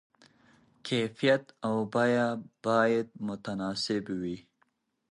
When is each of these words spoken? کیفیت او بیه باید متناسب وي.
کیفیت 0.85 1.43
او 1.67 1.73
بیه 1.93 2.27
باید 2.63 3.07
متناسب 3.27 4.05
وي. 4.21 4.37